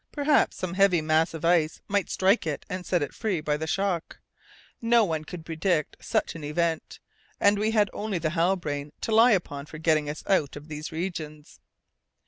[0.11, 3.67] Perhaps some heavy mass of ice might strike it and set it free by the
[3.67, 4.17] shock.
[4.81, 6.99] No one could predict such an event,
[7.39, 10.91] and we had only the Halbrane to rely upon for getting us out of these
[10.91, 11.59] regions.